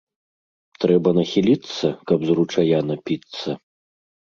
[0.85, 3.51] Трэба нахіліцца, каб з ручая напіцца